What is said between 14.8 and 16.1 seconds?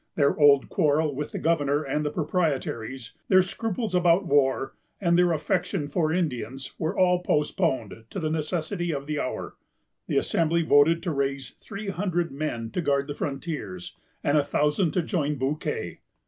to join Bouquet.